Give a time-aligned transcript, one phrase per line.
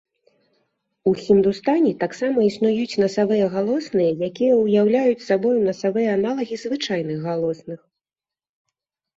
[1.09, 7.79] У хіндустані таксама існуюць насавыя галосныя, якія ўяўляюць сабою насавыя аналагі звычайных галосных.